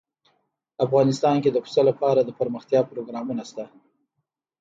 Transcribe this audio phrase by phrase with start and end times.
[0.85, 3.65] افغانستان کې د پسه لپاره دپرمختیا پروګرامونه شته.